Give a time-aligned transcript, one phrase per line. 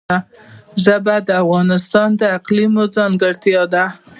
[0.83, 3.85] ژبې د افغانستان د اقلیم ځانګړتیا ده.